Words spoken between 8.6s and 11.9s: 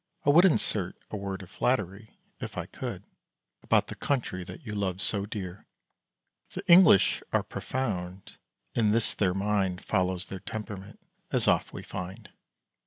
in this their mind Follows their temperament, as oft we